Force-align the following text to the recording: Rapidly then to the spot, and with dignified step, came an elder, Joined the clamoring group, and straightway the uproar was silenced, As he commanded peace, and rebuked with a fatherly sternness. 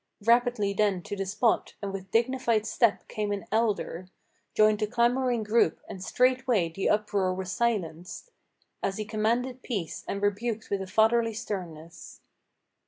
Rapidly 0.23 0.73
then 0.73 1.03
to 1.03 1.15
the 1.15 1.27
spot, 1.27 1.75
and 1.79 1.93
with 1.93 2.09
dignified 2.09 2.65
step, 2.65 3.07
came 3.07 3.31
an 3.31 3.45
elder, 3.51 4.07
Joined 4.55 4.79
the 4.79 4.87
clamoring 4.87 5.43
group, 5.43 5.79
and 5.87 6.03
straightway 6.03 6.69
the 6.69 6.89
uproar 6.89 7.35
was 7.35 7.51
silenced, 7.51 8.31
As 8.81 8.97
he 8.97 9.05
commanded 9.05 9.61
peace, 9.61 10.03
and 10.07 10.19
rebuked 10.23 10.71
with 10.71 10.81
a 10.81 10.87
fatherly 10.87 11.35
sternness. 11.35 12.19